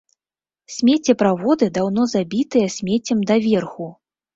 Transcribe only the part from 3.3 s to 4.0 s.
даверху.